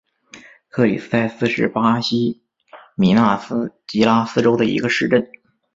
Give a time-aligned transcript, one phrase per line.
[0.69, 2.41] 克里斯泰斯是巴西
[2.95, 5.29] 米纳斯吉拉斯州的一个市镇。